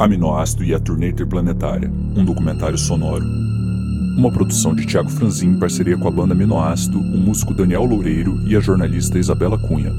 Aminoácido 0.00 0.64
e 0.64 0.74
a 0.74 0.80
Turnê 0.80 1.10
Interplanetária, 1.10 1.92
um 2.16 2.24
documentário 2.24 2.78
sonoro. 2.78 3.22
Uma 4.16 4.32
produção 4.32 4.74
de 4.74 4.86
Tiago 4.86 5.10
Franzin 5.10 5.48
em 5.48 5.58
parceria 5.58 5.94
com 5.98 6.08
a 6.08 6.10
banda 6.10 6.32
Aminoácido, 6.32 6.98
o 6.98 7.18
músico 7.18 7.52
Daniel 7.52 7.84
Loureiro 7.84 8.40
e 8.46 8.56
a 8.56 8.60
jornalista 8.60 9.18
Isabela 9.18 9.58
Cunha. 9.58 9.92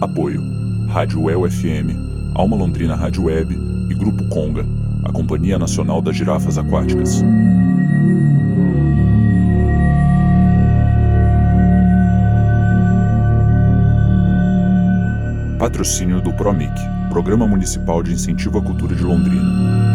Apoio: 0.00 0.40
Rádio 0.88 1.28
El 1.28 1.50
FM, 1.50 1.92
Alma 2.34 2.56
Londrina 2.56 2.94
Rádio 2.94 3.24
Web 3.24 3.54
e 3.90 3.94
Grupo 3.94 4.24
Conga, 4.30 4.64
a 5.04 5.12
Companhia 5.12 5.58
Nacional 5.58 6.00
das 6.00 6.16
Girafas 6.16 6.56
Aquáticas. 6.56 7.22
Patrocínio 15.58 16.22
do 16.22 16.32
PROMIC, 16.32 16.72
Programa 17.14 17.46
Municipal 17.46 18.02
de 18.02 18.12
Incentivo 18.12 18.58
à 18.58 18.62
Cultura 18.62 18.92
de 18.92 19.04
Londrina. 19.04 19.93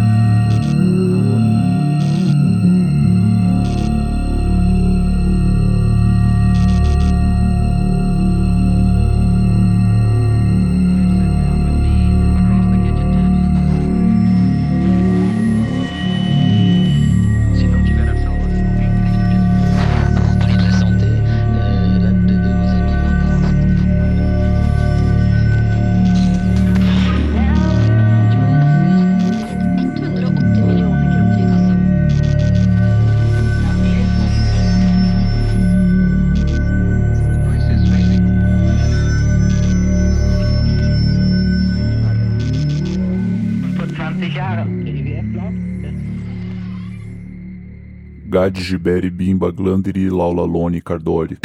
Gad 48.40 48.56
Giberi 48.56 49.10
Bimba 49.10 49.52
Glandiri 49.52 50.10
Laulalone 50.10 50.80
Cardoli. 50.80 51.38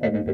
é 0.00 0.10
muito 0.10 0.32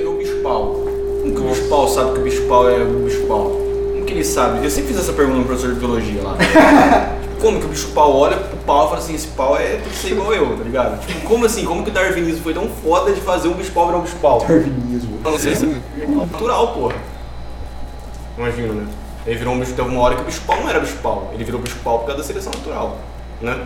vê 0.01 0.07
o 0.07 0.15
bicho-pau. 0.15 0.85
Como 1.21 1.35
que 1.35 1.41
o 1.41 1.45
bicho-pau 1.45 1.89
sabe 1.89 2.13
que 2.13 2.19
o 2.19 2.23
bicho-pau 2.23 2.69
é 2.69 2.83
o 2.83 3.05
bicho-pau? 3.05 3.51
Como 3.93 4.05
que 4.05 4.13
ele 4.13 4.25
sabe? 4.25 4.65
Eu 4.65 4.71
sempre 4.71 4.93
fiz 4.93 5.01
essa 5.01 5.13
pergunta 5.13 5.39
no 5.39 5.45
professor 5.45 5.75
de 5.75 5.81
biologia 5.81 6.23
lá. 6.23 6.37
Como 7.41 7.59
que 7.59 7.67
o 7.67 7.69
bicho-pau 7.69 8.17
olha 8.17 8.37
pro 8.37 8.50
pau 8.71 8.85
e 8.87 8.89
fala 8.91 8.99
assim, 9.01 9.15
esse 9.15 9.27
pau 9.29 9.57
é 9.57 9.67
tem 9.77 9.81
que 9.91 9.97
ser 9.97 10.13
igual 10.13 10.33
eu, 10.33 10.57
tá 10.57 10.63
ligado? 10.63 11.01
Tipo, 11.07 11.21
como 11.27 11.45
assim? 11.45 11.65
Como 11.65 11.83
que 11.83 11.91
o 11.91 11.93
darwinismo 11.93 12.43
foi 12.43 12.55
tão 12.55 12.69
foda 12.69 13.13
de 13.13 13.21
fazer 13.21 13.49
um 13.49 13.55
bicho-pau 13.55 13.87
virar 13.87 13.99
um 13.99 14.03
bicho-pau? 14.03 14.39
Darwinismo. 14.41 15.19
Não 15.25 15.39
sei 15.39 15.57
se 15.57 15.65
é 16.01 16.07
natural, 16.07 16.69
porra. 16.75 16.95
Imagina, 18.39 18.73
né? 18.75 18.87
Ele 19.27 19.37
virou 19.39 19.55
um 19.55 19.59
bicho, 19.61 19.73
teve 19.75 19.89
uma 19.89 20.01
hora 20.01 20.15
que 20.15 20.23
o 20.23 20.25
bicho-pau 20.25 20.61
não 20.61 20.69
era 20.71 20.79
bicho-pau. 20.81 21.31
Ele 21.35 21.43
virou 21.45 21.61
bicho-pau 21.61 21.99
por 21.99 22.07
causa 22.07 22.23
da 22.23 22.27
seleção 22.27 22.53
natural, 22.53 22.97
né? 23.43 23.59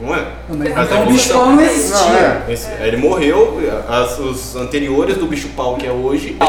Não 0.00 0.14
é? 0.14 0.26
Não, 0.48 0.66
então 0.66 1.02
o 1.04 1.06
bicho 1.06 1.32
pau 1.32 1.46
não 1.46 1.60
existia. 1.62 1.96
Não, 1.98 2.14
é. 2.48 2.52
Esse- 2.52 2.70
ele 2.82 2.96
morreu, 2.98 3.58
as- 3.88 4.18
os 4.18 4.56
anteriores 4.56 5.16
do 5.16 5.26
bicho 5.26 5.48
pau 5.56 5.76
que 5.76 5.86
é 5.86 5.90
hoje. 5.92 6.36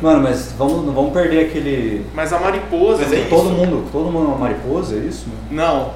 Mano, 0.00 0.22
mas 0.22 0.52
vamos, 0.52 0.84
não 0.86 0.92
vamos 0.94 1.12
perder 1.12 1.46
aquele. 1.46 2.06
Mas 2.14 2.32
a 2.32 2.38
mariposa. 2.38 3.02
Mas 3.02 3.12
é 3.12 3.16
isso. 3.20 3.28
Todo 3.28 3.50
mundo, 3.50 3.88
todo 3.92 4.10
mundo 4.10 4.24
é 4.24 4.28
uma 4.28 4.38
mariposa, 4.38 4.96
é 4.96 4.98
isso? 4.98 5.26
Não, 5.50 5.92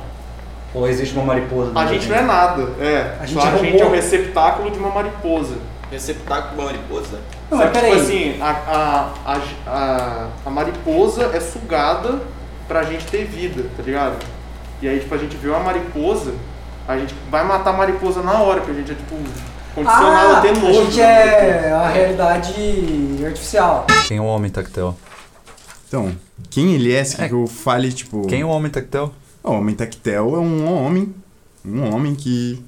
Ou 0.74 0.86
existe 0.88 1.14
uma 1.14 1.24
mariposa? 1.24 1.70
a 1.74 1.84
dentro 1.84 1.94
gente 1.94 2.08
da 2.08 2.16
não 2.16 2.22
é 2.22 2.26
nada. 2.26 2.62
É. 2.80 3.16
A 3.20 3.26
gente 3.26 3.38
é 3.38 3.48
a 3.48 3.56
gente 3.56 3.80
é 3.80 3.84
o 3.86 3.90
receptáculo 3.90 4.70
de 4.70 4.78
uma 4.78 4.90
mariposa. 4.90 5.56
Receptáculo 5.90 6.50
de 6.50 6.58
uma 6.58 6.64
mariposa. 6.66 7.18
Não, 7.50 7.58
Só 7.58 7.64
mas 7.64 7.72
tipo 7.72 7.84
peraí. 7.84 8.00
assim, 8.00 8.42
a, 8.42 8.50
a, 8.50 9.32
a, 9.32 9.40
a, 9.66 10.26
a 10.46 10.50
mariposa 10.50 11.30
é 11.32 11.40
sugada 11.40 12.20
pra 12.66 12.82
gente 12.82 13.06
ter 13.06 13.24
vida, 13.24 13.64
tá 13.76 13.82
ligado? 13.82 14.16
E 14.82 14.88
aí, 14.88 14.98
tipo, 15.00 15.14
a 15.14 15.18
gente 15.18 15.36
vê 15.36 15.48
uma 15.48 15.60
mariposa, 15.60 16.34
a 16.86 16.98
gente 16.98 17.14
vai 17.30 17.44
matar 17.44 17.70
a 17.70 17.72
mariposa 17.74 18.22
na 18.22 18.40
hora, 18.40 18.60
porque 18.60 18.72
a 18.72 18.74
gente 18.74 18.92
é, 18.92 18.94
tipo, 18.94 19.16
condicionado 19.74 20.34
Ah, 20.34 20.40
a 20.40 20.72
gente 20.72 20.96
da 20.96 21.02
é 21.02 21.72
a 21.72 21.88
realidade 21.88 22.54
artificial. 23.24 23.86
Quem 24.06 24.18
é 24.18 24.20
o 24.20 24.24
homem 24.24 24.50
tactel? 24.50 24.96
Então, 25.88 26.14
quem 26.50 26.74
ele 26.74 26.92
é, 26.92 27.04
se 27.04 27.20
É. 27.20 27.28
que 27.28 27.34
eu 27.34 27.46
fale, 27.46 27.92
tipo... 27.92 28.26
Quem 28.26 28.40
é 28.40 28.44
o 28.44 28.48
homem 28.48 28.70
tactel? 28.70 29.12
O 29.42 29.50
homem 29.52 29.74
tactel 29.74 30.36
é 30.36 30.38
um 30.38 30.66
homem, 30.66 31.14
um 31.64 31.94
homem 31.94 32.14
que, 32.14 32.62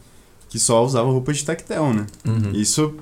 que 0.49 0.59
só 0.59 0.85
usava 0.85 1.09
roupa 1.11 1.33
de 1.33 1.45
tactel, 1.45 1.93
né? 1.93 2.07
Uhum. 2.25 2.53
Isso 2.53 2.95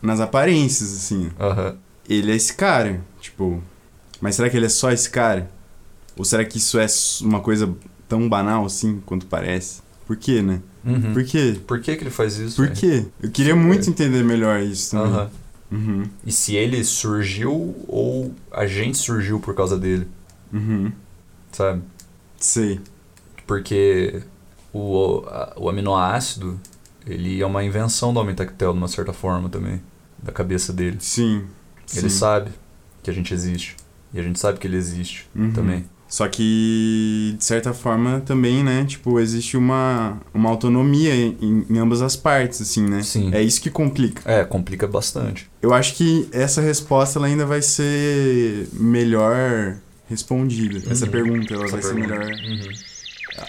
nas 0.00 0.20
aparências, 0.20 0.92
assim. 0.94 1.30
Aham. 1.38 1.76
Ele 2.08 2.32
é 2.32 2.36
esse 2.36 2.54
cara, 2.54 3.00
tipo... 3.20 3.62
Mas 4.20 4.36
será 4.36 4.48
que 4.48 4.56
ele 4.56 4.66
é 4.66 4.70
só 4.70 4.90
esse 4.90 5.10
cara? 5.10 5.50
Ou 6.16 6.24
será 6.24 6.44
que 6.44 6.58
isso 6.58 6.78
é 6.78 6.86
uma 7.22 7.40
coisa 7.40 7.74
tão 8.08 8.28
banal 8.28 8.64
assim 8.64 9.02
quanto 9.04 9.26
parece? 9.26 9.82
Por 10.06 10.16
quê, 10.16 10.40
né? 10.42 10.60
Uhum. 10.84 11.14
Por 11.14 11.24
quê? 11.24 11.60
Por 11.66 11.80
que, 11.80 11.96
que 11.96 12.02
ele 12.04 12.10
faz 12.10 12.36
isso? 12.38 12.56
Por 12.56 12.70
quê? 12.70 13.06
Eu 13.22 13.30
queria 13.30 13.56
muito 13.56 13.88
entender 13.88 14.22
melhor 14.22 14.60
isso 14.60 14.90
também. 14.90 15.28
Uhum, 15.72 16.04
E 16.24 16.30
se 16.30 16.54
ele 16.54 16.84
surgiu 16.84 17.74
ou 17.88 18.32
a 18.52 18.66
gente 18.66 18.96
surgiu 18.98 19.40
por 19.40 19.54
causa 19.54 19.76
dele, 19.78 20.06
uhum. 20.52 20.92
sabe? 21.50 21.82
Sei. 22.38 22.80
Porque 23.46 24.22
o, 24.72 25.22
o 25.56 25.68
aminoácido, 25.68 26.60
ele 27.06 27.40
é 27.40 27.46
uma 27.46 27.64
invenção 27.64 28.12
do 28.14 28.20
homem 28.20 28.34
tactel, 28.34 28.72
de 28.72 28.78
uma 28.78 28.88
certa 28.88 29.12
forma 29.12 29.48
também, 29.48 29.80
da 30.22 30.30
cabeça 30.32 30.72
dele. 30.72 30.98
Sim. 31.00 31.44
Ele 31.92 32.08
sim. 32.10 32.18
sabe 32.18 32.50
que 33.02 33.10
a 33.10 33.12
gente 33.12 33.34
existe. 33.34 33.76
E 34.12 34.20
a 34.20 34.22
gente 34.22 34.38
sabe 34.38 34.58
que 34.58 34.66
ele 34.66 34.76
existe 34.76 35.28
Uhum. 35.34 35.52
também. 35.52 35.84
Só 36.06 36.28
que, 36.28 37.34
de 37.36 37.44
certa 37.44 37.72
forma, 37.74 38.20
também, 38.20 38.62
né? 38.62 38.84
Tipo, 38.84 39.18
existe 39.18 39.56
uma, 39.56 40.20
uma 40.32 40.48
autonomia 40.50 41.12
em, 41.14 41.66
em 41.68 41.78
ambas 41.78 42.02
as 42.02 42.14
partes, 42.14 42.60
assim, 42.60 42.86
né? 42.88 43.02
Sim. 43.02 43.30
É 43.34 43.42
isso 43.42 43.60
que 43.60 43.68
complica. 43.70 44.22
É, 44.30 44.44
complica 44.44 44.86
bastante. 44.86 45.50
Eu 45.60 45.74
acho 45.74 45.94
que 45.96 46.28
essa 46.32 46.60
resposta 46.60 47.18
ela 47.18 47.26
ainda 47.26 47.44
vai 47.46 47.62
ser 47.62 48.68
melhor 48.72 49.76
respondida. 50.08 50.82
Essa 50.92 51.06
Uhum. 51.06 51.10
pergunta 51.10 51.54
ela 51.54 51.64
Essa 51.64 51.72
vai 51.72 51.82
ser 51.82 51.94
pergunta. 51.94 52.14
melhor. 52.18 52.30
Uhum. 52.32 52.68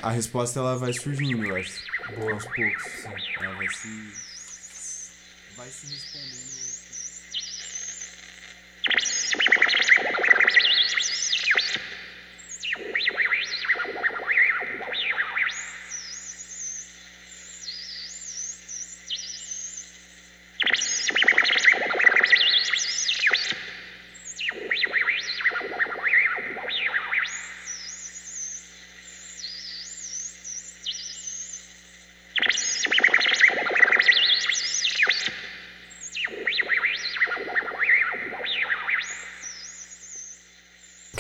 A, 0.02 0.08
a 0.08 0.12
resposta 0.12 0.60
ela 0.60 0.76
vai 0.78 0.94
surgindo, 0.94 1.44
eu 1.46 1.56
acho. 1.56 1.72
Aos 2.32 2.46
poucos. 2.46 2.84
Ela 3.42 3.56
vai 3.56 3.68
se. 3.68 3.88
Vai 5.56 5.68
se 5.70 5.86
respondendo. 5.94 6.65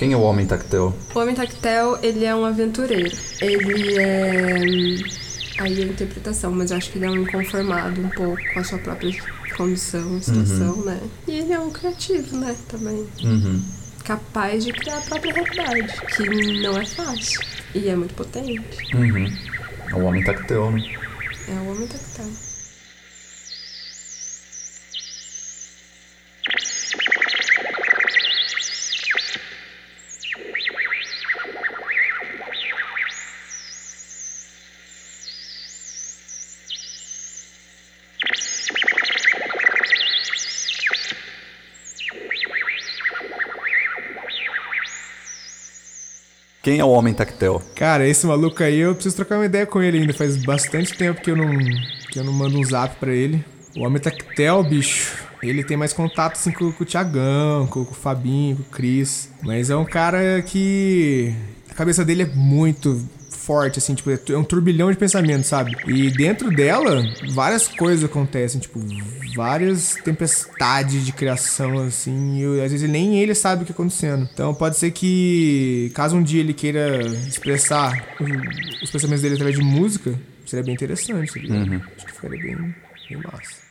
Quem 0.05 0.13
é 0.13 0.17
o 0.17 0.21
homem 0.21 0.45
tactel? 0.45 0.93
O 1.15 1.19
Homem 1.19 1.33
Tactel, 1.33 1.97
ele 2.03 2.25
é 2.25 2.35
um 2.35 2.45
aventureiro. 2.45 3.17
Ele 3.41 3.97
é. 3.97 4.53
Aí 5.57 5.81
é 5.81 5.85
interpretação, 5.85 6.51
mas 6.51 6.69
eu 6.69 6.77
acho 6.77 6.91
que 6.91 6.99
ele 6.99 7.05
é 7.05 7.09
um 7.09 7.23
inconformado 7.23 7.99
um 7.99 8.09
pouco 8.09 8.37
com 8.53 8.59
a 8.59 8.63
sua 8.63 8.77
própria 8.77 9.11
condição, 9.57 10.21
situação, 10.21 10.85
né? 10.85 11.01
E 11.27 11.31
ele 11.31 11.53
é 11.53 11.59
um 11.59 11.71
criativo, 11.71 12.37
né? 12.37 12.55
Também. 12.67 13.07
Uhum. 13.23 13.63
Capaz 14.03 14.63
de 14.63 14.73
criar 14.73 14.99
a 14.99 15.01
própria 15.01 15.33
realidade, 15.33 15.99
que 16.15 16.61
não 16.61 16.77
é 16.77 16.85
fácil. 16.85 17.41
E 17.73 17.89
é 17.89 17.95
muito 17.95 18.13
potente. 18.13 18.77
Uhum. 18.93 19.25
É 19.89 19.95
o 19.95 20.03
homem 20.03 20.23
tactel, 20.23 20.69
né? 20.69 20.83
É 21.47 21.51
o 21.51 21.71
Homem 21.71 21.87
Tactel. 21.87 22.54
Quem 46.65 46.79
é 46.79 46.83
o 46.83 46.89
homem 46.89 47.13
tactel? 47.13 47.61
Cara, 47.75 48.07
esse 48.07 48.25
maluco 48.25 48.63
aí 48.63 48.79
eu 48.79 48.95
preciso 48.95 49.17
trocar 49.17 49.35
uma 49.37 49.45
ideia 49.45 49.67
com 49.67 49.83
ele 49.83 49.99
ainda. 49.99 50.15
Faz 50.15 50.35
bastante 50.35 50.97
tempo 50.97 51.21
que 51.21 51.29
eu 51.29 51.35
não, 51.35 51.47
que 52.09 52.17
eu 52.17 52.23
não 52.23 52.33
mando 52.33 52.59
um 52.59 52.63
zap 52.63 52.95
pra 52.95 53.13
ele. 53.13 53.45
O 53.77 53.83
homem 53.83 54.01
tactel, 54.01 54.63
bicho. 54.63 55.15
Ele 55.43 55.63
tem 55.63 55.77
mais 55.77 55.93
contato 55.93 56.33
assim 56.33 56.51
com, 56.51 56.71
com 56.71 56.83
o 56.83 56.87
Thiagão, 56.87 57.67
com, 57.67 57.85
com 57.85 57.91
o 57.91 57.95
Fabinho, 57.95 58.55
com 58.55 58.63
o 58.63 58.65
Cris. 58.65 59.29
Mas 59.43 59.69
é 59.69 59.75
um 59.75 59.85
cara 59.85 60.41
que. 60.41 61.35
A 61.69 61.75
cabeça 61.75 62.03
dele 62.03 62.23
é 62.23 62.29
muito 62.33 62.99
forte, 63.45 63.79
assim, 63.79 63.93
tipo, 63.93 64.09
é 64.09 64.37
um 64.37 64.43
turbilhão 64.43 64.91
de 64.91 64.97
pensamentos, 64.97 65.47
sabe? 65.47 65.77
E 65.87 66.09
dentro 66.09 66.49
dela, 66.49 67.03
várias 67.29 67.67
coisas 67.67 68.03
acontecem, 68.03 68.59
tipo, 68.59 68.79
várias 69.35 69.95
tempestades 70.03 71.05
de 71.05 71.11
criação, 71.11 71.79
assim, 71.79 72.39
e 72.41 72.61
às 72.61 72.71
vezes 72.71 72.89
nem 72.89 73.19
ele 73.19 73.35
sabe 73.35 73.61
o 73.61 73.65
que 73.65 73.73
tá 73.73 73.75
acontecendo. 73.75 74.27
Então 74.33 74.53
pode 74.53 74.77
ser 74.77 74.91
que, 74.91 75.91
caso 75.93 76.15
um 76.15 76.23
dia 76.23 76.39
ele 76.39 76.53
queira 76.53 77.05
expressar 77.27 77.91
os 78.81 78.89
pensamentos 78.89 79.21
dele 79.21 79.35
através 79.35 79.57
de 79.57 79.63
música, 79.63 80.19
seria 80.45 80.63
bem 80.63 80.73
interessante, 80.73 81.33
tá 81.33 81.39
ligado? 81.39 81.71
Uhum. 81.71 81.81
Acho 81.95 82.05
que 82.05 82.13
ficaria 82.13 82.41
bem, 82.41 82.75
bem 83.09 83.21
massa. 83.23 83.64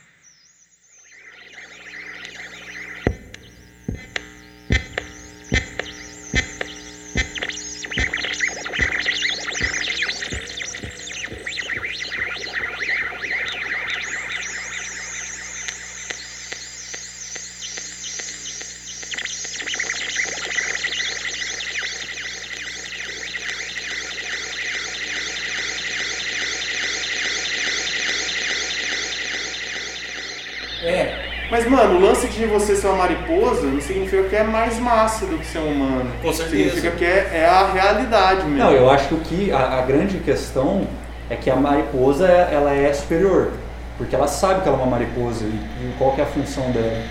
Mas, 31.55 31.69
mano, 31.69 31.97
o 31.97 32.01
lance 32.01 32.27
de 32.27 32.45
você 32.47 32.75
ser 32.75 32.87
uma 32.87 32.97
mariposa 32.97 33.61
não 33.65 33.79
significa 33.79 34.23
que 34.23 34.35
é 34.35 34.43
mais 34.43 34.77
massa 34.77 35.25
do 35.25 35.37
que 35.37 35.45
ser 35.45 35.59
um 35.59 35.71
humano. 35.71 36.11
Com 36.21 36.33
certeza. 36.33 36.75
Significa 36.75 36.91
que 36.97 37.05
é, 37.05 37.29
é 37.33 37.45
a 37.45 37.71
realidade 37.71 38.41
mesmo. 38.41 38.57
Não, 38.57 38.71
eu 38.71 38.89
acho 38.89 39.07
que 39.07 39.13
o 39.13 39.19
que 39.19 39.51
a, 39.53 39.79
a 39.79 39.81
grande 39.83 40.17
questão 40.17 40.85
é 41.29 41.35
que 41.37 41.49
a 41.49 41.55
mariposa 41.55 42.27
ela 42.27 42.73
é 42.73 42.91
superior, 42.91 43.51
porque 43.97 44.13
ela 44.13 44.27
sabe 44.27 44.63
que 44.63 44.67
ela 44.67 44.77
é 44.77 44.81
uma 44.81 44.91
mariposa 44.91 45.45
e, 45.45 45.47
e 45.47 45.93
qual 45.97 46.11
que 46.13 46.19
é 46.19 46.25
a 46.25 46.27
função 46.27 46.69
dela, 46.71 47.01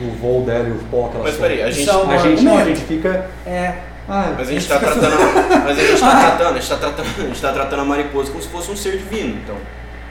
e 0.00 0.02
o 0.04 0.10
voo 0.10 0.42
dela 0.44 0.68
e 0.68 0.72
o 0.72 0.78
pó 0.90 1.06
que 1.08 1.14
ela 1.14 1.24
Mas 1.24 1.36
peraí, 1.36 1.62
a 1.62 1.70
gente- 1.70 1.88
a 1.88 2.14
é 2.14 2.18
gente 2.18 2.42
não, 2.42 2.58
a 2.58 2.64
gente 2.64 2.80
fica 2.80 3.30
É. 3.46 3.74
ah, 4.08 4.32
Mas 4.36 4.48
a 4.48 4.52
gente 4.52 4.66
tá 4.66 4.78
tratando. 4.80 5.16
Mas 5.64 5.78
a 5.78 5.80
gente 5.80 6.00
tá 6.00 6.10
tratando, 6.36 6.56
a 6.56 6.60
gente 6.60 6.68
tá 6.68 6.76
tratando, 6.76 7.06
a 7.06 7.26
gente 7.28 7.40
tá 7.40 7.52
tratando 7.52 7.80
a 7.82 7.84
mariposa 7.84 8.32
como 8.32 8.42
se 8.42 8.48
fosse 8.48 8.68
um 8.68 8.76
ser 8.76 8.98
divino, 8.98 9.38
então. 9.44 9.56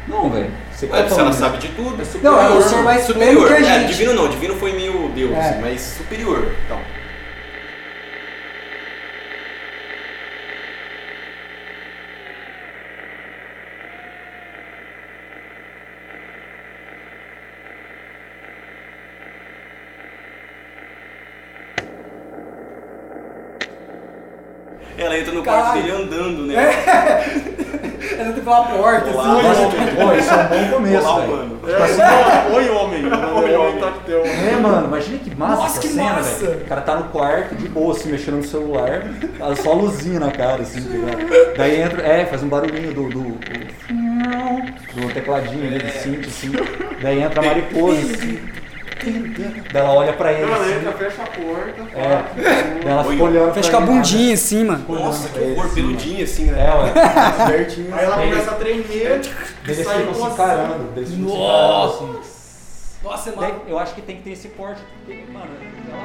Não, 0.07 0.29
velho. 0.29 0.51
Você 0.71 0.87
tá 0.87 1.07
se 1.09 1.19
ela 1.19 1.31
sabe 1.31 1.57
de 1.59 1.67
tudo. 1.69 1.97
Não, 2.23 2.41
é 2.41 2.49
o 2.49 2.61
ser 2.61 2.77
mais 2.83 3.03
superior. 3.03 3.47
superior 3.47 3.47
que 3.47 3.53
a 3.71 3.75
É, 3.75 3.79
gente. 3.81 3.89
divino 3.93 4.13
não, 4.13 4.27
divino 4.27 4.55
foi 4.55 4.73
meio 4.73 5.09
Deus, 5.09 5.31
É. 5.31 5.59
mas 5.61 5.79
superior. 5.81 6.53
Então. 6.65 6.79
Ela 24.97 25.17
entra 25.17 25.31
no 25.33 25.43
quarto 25.43 25.65
Caralho. 25.73 25.81
dele 25.83 25.95
andando, 26.03 26.45
né? 26.47 26.53
Ela 26.55 27.50
entra 28.29 28.41
pela 28.41 28.63
porta, 28.63 29.09
Olá, 29.11 29.51
assim. 29.51 29.63
homem. 29.65 29.95
Pô, 29.95 30.13
isso 30.13 30.33
é 30.33 30.35
um 30.37 30.47
bom 30.47 30.75
começo, 30.75 31.07
Olá, 31.07 31.19
velho. 31.19 31.31
mano. 31.37 31.59
É, 31.67 32.53
oi, 32.55 32.63
oi, 32.63 32.69
homem. 32.69 33.03
Oi, 33.05 33.55
homem. 33.55 33.79
tactel. 33.79 34.23
É, 34.25 34.55
mano, 34.57 34.87
imagina 34.87 35.17
que 35.19 35.35
massa 35.35 35.55
Nossa, 35.55 35.67
essa 35.67 35.79
que 35.81 35.87
cena, 35.87 36.13
massa! 36.13 36.45
velho. 36.45 36.61
O 36.61 36.65
cara 36.65 36.81
tá 36.81 36.95
no 36.95 37.03
quarto, 37.05 37.55
de 37.55 37.67
boa, 37.67 37.93
assim, 37.93 38.09
mexendo 38.11 38.37
no 38.37 38.43
celular, 38.43 39.03
tá 39.37 39.55
só 39.55 39.73
luzinha 39.73 40.19
na 40.19 40.31
cara, 40.31 40.61
assim, 40.61 40.81
tá 40.81 40.89
ligado? 40.89 41.55
Daí 41.57 41.81
entra, 41.81 42.01
é, 42.07 42.25
faz 42.25 42.43
um 42.43 42.47
barulhinho 42.47 42.93
do, 42.93 43.09
do, 43.09 43.21
do, 43.21 45.01
do 45.01 45.13
tecladinho 45.13 45.67
ali, 45.67 45.79
do 45.79 45.89
cinto, 45.91 46.27
assim. 46.27 46.51
Daí 47.01 47.21
entra 47.21 47.41
a 47.41 47.45
mariposa, 47.45 47.99
assim. 48.01 48.39
Ela 49.73 49.91
olha 49.91 50.13
pra 50.13 50.31
ele, 50.31 50.43
Ela 50.43 50.55
assim. 50.57 50.73
entra, 50.73 50.91
fecha 50.93 51.23
a 51.23 51.27
porta. 51.27 51.81
É, 51.95 52.23
ela 52.89 53.03
fica 53.03 53.23
olhando 53.23 53.53
Fecha 53.53 53.71
com 53.71 53.77
a 53.77 53.81
bundinha 53.81 54.33
assim, 54.33 54.63
mano. 54.63 54.85
Nossa, 54.87 55.27
que 55.29 55.39
horror, 55.39 55.69
peludinho 55.73 56.23
assim, 56.23 56.45
né? 56.45 56.65
É, 56.65 56.73
ué. 56.73 56.93
Certinho. 57.47 57.93
Aí 57.95 58.05
ela 58.05 58.15
começa 58.17 58.51
a 58.51 58.55
tremer. 58.55 59.21
Eles 59.63 59.85
sai 59.85 59.99
ficam 59.99 60.13
se 60.13 60.21
encarando, 60.21 60.89
Nossa. 61.17 62.03
assim. 62.03 62.19
Nossa, 63.03 63.29
é 63.31 63.35
mal. 63.35 63.63
eu 63.67 63.79
acho 63.79 63.95
que 63.95 64.01
tem 64.01 64.17
que 64.17 64.23
ter 64.23 64.31
esse 64.31 64.47
porte, 64.49 64.81
mano, 65.33 65.47
ela... 65.91 66.01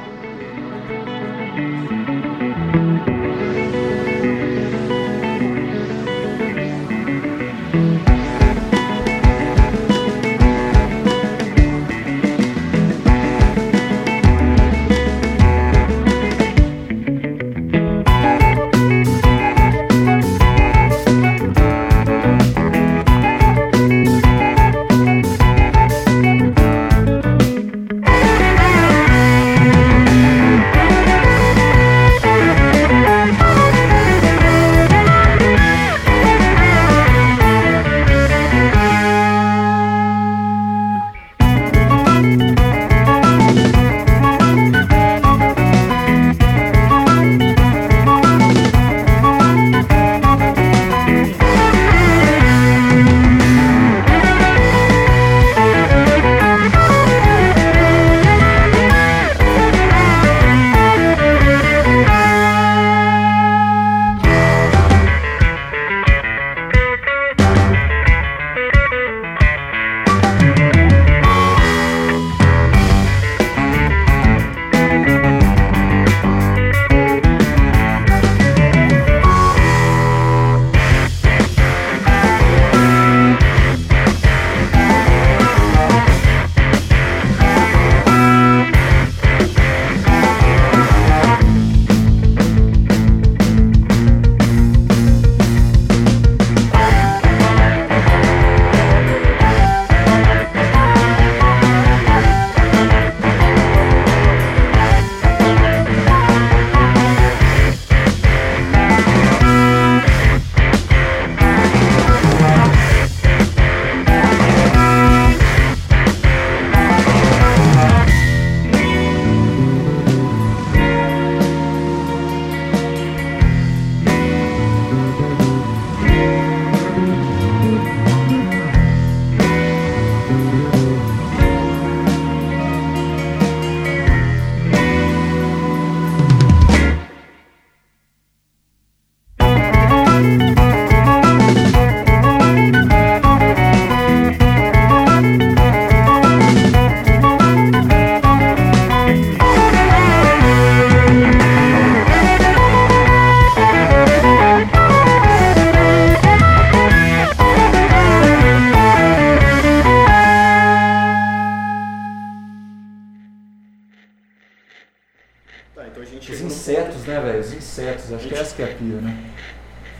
Acho 168.15 168.27
que 168.27 168.35
essa 168.35 168.55
que 168.55 168.61
é 168.61 168.65
a 168.65 168.67
pira, 168.69 169.01
né? 169.01 169.17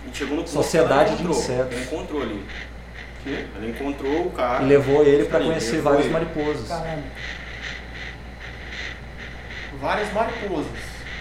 A 0.03 0.05
gente 0.07 0.17
chegou 0.17 0.37
no 0.37 0.47
Sociedade 0.47 1.15
de 1.17 1.23
insetos. 1.23 1.73
Ela 1.73 1.81
encontrou 1.83 2.21
ali. 2.21 2.43
Ela 3.55 3.67
encontrou 3.67 4.27
o 4.27 4.31
cara. 4.31 4.63
E 4.63 4.67
levou 4.67 5.03
ele 5.03 5.25
pra 5.25 5.39
Sim, 5.39 5.45
conhecer 5.47 5.81
várias 5.81 6.05
ele. 6.05 6.13
mariposas. 6.13 6.67
Caralho. 6.67 7.03
Várias 9.79 10.13
mariposas. 10.13 10.71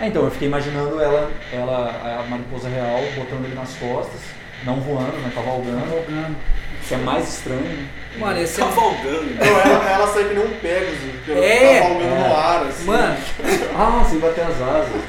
É, 0.00 0.06
então, 0.06 0.24
eu 0.24 0.30
fiquei 0.30 0.48
imaginando 0.48 1.00
ela, 1.00 1.30
ela, 1.52 2.20
a 2.20 2.26
mariposa 2.28 2.68
real, 2.68 3.00
botando 3.16 3.44
ele 3.46 3.54
nas 3.54 3.74
costas, 3.76 4.20
não 4.64 4.80
voando, 4.80 5.16
né? 5.18 5.32
Cavalgando. 5.34 5.80
Cavalgando. 5.80 6.36
Que 6.86 6.94
é 6.94 6.98
mais 6.98 7.28
estranho, 7.28 7.62
né? 7.62 7.88
Mano, 8.18 8.38
esse 8.40 8.60
é. 8.60 8.64
Cavalgando. 8.64 9.34
Não, 9.34 9.44
ela, 9.46 9.90
ela 9.90 10.06
sai 10.06 10.24
que 10.28 10.34
nem 10.34 10.46
um 10.46 10.50
Pegasus, 10.60 10.98
É. 11.28 11.80
tá 11.80 11.88
falgando 11.88 12.14
no 12.14 12.34
ar, 12.36 12.62
assim. 12.66 12.84
Mano, 12.84 13.16
Ah, 13.78 14.04
sem 14.08 14.18
bater 14.18 14.42
as 14.44 14.60
asas. 14.62 15.02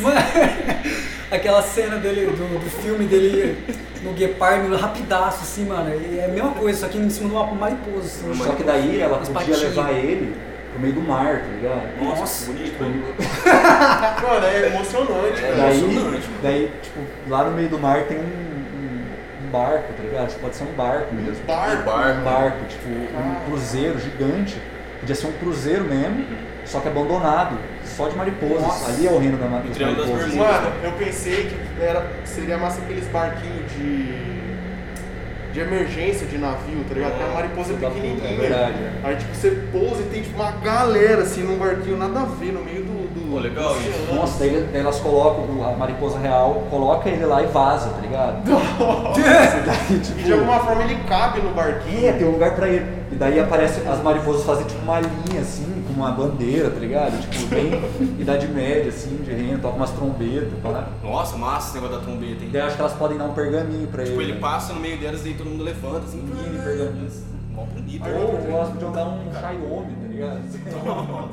mano, 0.00 0.16
aquela 1.30 1.62
cena 1.62 1.96
dele, 1.96 2.26
do, 2.26 2.58
do 2.58 2.70
filme 2.82 3.06
dele 3.06 3.56
no 4.02 4.12
guepardo, 4.12 4.74
rapidaço, 4.76 5.42
assim, 5.42 5.64
mano. 5.64 5.90
e 5.94 6.18
É 6.18 6.24
a 6.26 6.28
mesma 6.28 6.52
coisa, 6.52 6.80
só 6.80 6.88
que 6.88 6.98
em 6.98 7.10
cima 7.10 7.28
de 7.28 7.34
uma 7.34 7.46
mariposa. 7.54 8.06
Assim, 8.30 8.34
Só 8.44 8.52
que 8.52 8.62
daí 8.64 9.00
ela 9.00 9.18
podia 9.18 9.34
patinhas. 9.34 9.60
levar 9.60 9.92
ele 9.92 10.34
pro 10.72 10.80
meio 10.80 10.94
do 10.94 11.00
mar, 11.02 11.40
tá 11.40 11.46
ligado? 11.48 12.02
Nossa, 12.04 12.46
bonito. 12.46 12.82
né? 12.82 13.02
Mano, 14.22 14.46
é 14.46 14.66
emocionante, 14.68 15.40
cara. 15.42 15.54
Daí, 15.56 15.80
emocionante, 15.84 16.28
daí, 16.42 16.70
tipo, 16.82 17.00
lá 17.28 17.44
no 17.44 17.50
meio 17.52 17.68
do 17.68 17.78
mar 17.78 18.02
tem 18.04 18.18
um, 18.18 18.22
um- 18.22 19.46
um 19.46 19.50
barco, 19.50 19.92
tá 19.94 20.02
ligado? 20.02 20.28
Tipo, 20.28 20.40
Pode 20.40 20.56
ser 20.56 20.64
um 20.64 20.72
barco 20.72 21.14
mesmo. 21.14 21.44
Barco. 21.46 21.90
Um 21.90 22.24
barco, 22.24 22.64
tipo, 22.68 22.88
um 22.88 23.34
cruzeiro 23.46 23.98
gigante. 23.98 24.60
Podia 25.02 25.14
ser 25.16 25.26
um 25.26 25.32
cruzeiro 25.32 25.84
mesmo, 25.84 26.24
só 26.64 26.78
que 26.80 26.86
abandonado, 26.88 27.58
só 27.84 28.08
de 28.08 28.16
mariposas. 28.16 28.62
Nossa. 28.62 28.92
Ali 28.92 29.06
é 29.06 29.10
o 29.10 29.18
reino 29.18 29.36
da 29.36 29.46
ma- 29.46 29.58
das 29.58 29.76
mariposas. 29.78 30.34
Mano, 30.34 30.72
eu 30.84 30.92
pensei 30.92 31.46
que 31.48 31.82
era, 31.82 32.06
seria 32.24 32.56
massa 32.56 32.80
aqueles 32.80 33.04
barquinhos 33.08 33.70
de. 33.72 34.32
de 35.52 35.60
emergência 35.60 36.26
de 36.26 36.38
navio, 36.38 36.84
tá 36.88 36.94
ligado? 36.94 37.10
Porque 37.12 37.24
a 37.30 37.34
mariposa 37.34 37.72
é 37.72 37.76
puta, 37.76 37.90
pequenininha. 37.90 38.30
É 38.30 38.36
verdade, 38.36 38.74
é. 38.74 38.92
Aí 39.02 39.16
tipo, 39.16 39.34
você 39.34 39.50
pousa 39.72 40.02
e 40.02 40.06
tem 40.06 40.22
tipo 40.22 40.36
uma 40.40 40.52
galera 40.52 41.22
assim 41.22 41.42
num 41.42 41.58
barquinho, 41.58 41.96
nada 41.98 42.20
a 42.20 42.24
ver, 42.24 42.52
no 42.52 42.64
meio 42.64 42.82
do. 42.84 43.01
Pô, 43.32 43.38
legal 43.38 43.74
isso. 43.78 44.14
Nossa, 44.14 44.38
daí, 44.40 44.68
daí 44.72 44.80
elas 44.82 44.98
colocam 45.00 45.44
a 45.66 45.72
mariposa 45.76 46.18
real, 46.18 46.64
coloca 46.70 47.08
ele 47.08 47.24
lá 47.24 47.42
e 47.42 47.46
vaza, 47.46 47.88
tá 47.90 48.00
ligado? 48.00 48.42
daí, 49.66 50.00
tipo, 50.00 50.20
E 50.20 50.22
de 50.22 50.32
alguma 50.32 50.60
forma 50.60 50.82
ele 50.84 50.96
cabe 51.08 51.40
no 51.40 51.50
barquinho. 51.54 52.08
É, 52.08 52.12
tem 52.12 52.26
um 52.26 52.32
lugar 52.32 52.54
pra 52.54 52.68
ele. 52.68 53.02
E 53.10 53.14
daí 53.14 53.40
aparece, 53.40 53.86
as 53.86 54.02
mariposas 54.02 54.44
fazem 54.44 54.64
tipo 54.66 54.82
uma 54.82 55.00
linha 55.00 55.40
assim, 55.40 55.84
com 55.86 55.92
uma 55.94 56.10
bandeira, 56.12 56.70
tá 56.70 56.78
ligado? 56.78 57.20
Tipo, 57.20 57.46
bem 57.46 57.70
idade 58.20 58.48
média, 58.48 58.88
assim, 58.88 59.16
de 59.16 59.32
reino, 59.32 59.58
toca 59.60 59.76
umas 59.76 59.90
trombetas, 59.90 60.48
pá. 60.62 60.88
Nossa, 61.02 61.36
massa 61.36 61.68
esse 61.68 61.74
negócio 61.74 61.96
da 61.98 62.02
trombeta, 62.04 62.42
hein? 62.44 62.50
Daí 62.52 62.60
eu 62.62 62.66
acho 62.66 62.76
que 62.76 62.80
elas 62.82 62.94
podem 62.94 63.18
dar 63.18 63.24
um 63.24 63.34
pergaminho 63.34 63.86
pra 63.88 64.04
Tipo, 64.04 64.20
ele. 64.20 64.32
ele 64.32 64.40
passa 64.40 64.72
no 64.72 64.80
meio 64.80 64.98
delas 64.98 65.24
e 65.26 65.34
todo 65.34 65.48
mundo 65.48 65.62
levanta, 65.64 66.04
assim. 66.06 66.22
Mini 66.22 66.58
pergaminho. 66.62 67.10
Mó 67.54 67.64
bonito. 67.64 68.04
Ou, 68.08 68.50
ou 68.50 68.56
elas 68.56 68.68
podiam 68.70 68.92
dar 68.92 69.04
um 69.04 69.30
Xiaomi, 69.30 69.92
tá 70.00 70.08
ligado? 70.08 70.40
Celular. 70.50 71.28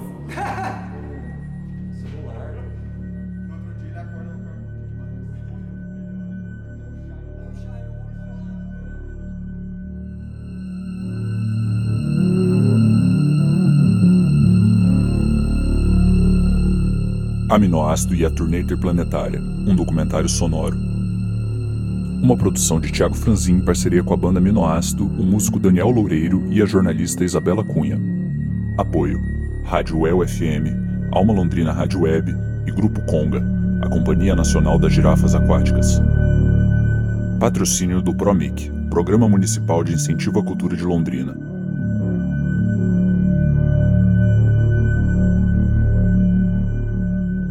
Aminoácido 17.49 18.13
e 18.13 18.23
a 18.23 18.29
Turnê 18.29 18.61
Interplanetária, 18.61 19.41
um 19.41 19.75
documentário 19.75 20.29
sonoro. 20.29 20.77
Uma 22.21 22.37
produção 22.37 22.79
de 22.79 22.91
Tiago 22.91 23.15
Franzin 23.15 23.55
em 23.55 23.65
parceria 23.65 24.03
com 24.03 24.13
a 24.13 24.17
banda 24.17 24.37
Aminoácido, 24.37 25.03
o 25.03 25.23
músico 25.23 25.59
Daniel 25.59 25.89
Loureiro 25.89 26.45
e 26.51 26.61
a 26.61 26.65
jornalista 26.67 27.23
Isabela 27.23 27.63
Cunha. 27.63 27.99
Apoio: 28.77 29.19
Rádio 29.63 30.05
El 30.05 30.27
FM, 30.27 31.11
Alma 31.11 31.33
Londrina 31.33 31.71
Rádio 31.71 32.01
Web 32.01 32.31
e 32.67 32.71
Grupo 32.71 33.01
Conga, 33.07 33.43
a 33.81 33.89
Companhia 33.89 34.35
Nacional 34.35 34.77
das 34.77 34.93
Girafas 34.93 35.33
Aquáticas. 35.33 35.99
Patrocínio 37.39 37.99
do 37.99 38.13
PROMIC, 38.13 38.71
Programa 38.91 39.27
Municipal 39.27 39.83
de 39.83 39.95
Incentivo 39.95 40.39
à 40.39 40.43
Cultura 40.43 40.77
de 40.77 40.83
Londrina. 40.83 41.48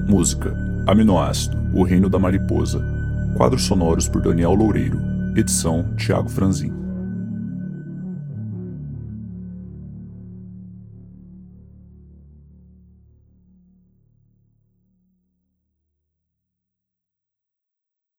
Música: 0.08 0.56
Aminoácido, 0.86 1.58
O 1.74 1.82
Reino 1.82 2.08
da 2.08 2.18
Mariposa. 2.18 2.82
Quadros 3.36 3.64
sonoros 3.64 4.08
por 4.08 4.22
Daniel 4.22 4.54
Loureiro. 4.54 4.98
Edição: 5.36 5.84
Tiago 5.98 6.30
Franzin. 6.30 6.77